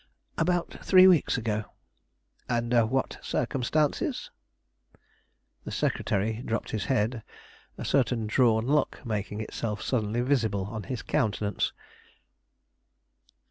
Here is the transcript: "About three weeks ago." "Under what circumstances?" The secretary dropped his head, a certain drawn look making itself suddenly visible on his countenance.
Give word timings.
"About 0.35 0.83
three 0.83 1.05
weeks 1.05 1.37
ago." 1.37 1.65
"Under 2.49 2.87
what 2.87 3.19
circumstances?" 3.21 4.31
The 5.63 5.69
secretary 5.69 6.41
dropped 6.43 6.71
his 6.71 6.85
head, 6.85 7.21
a 7.77 7.85
certain 7.85 8.25
drawn 8.25 8.65
look 8.65 9.05
making 9.05 9.41
itself 9.41 9.83
suddenly 9.83 10.21
visible 10.21 10.65
on 10.65 10.81
his 10.89 11.03
countenance. 11.03 11.71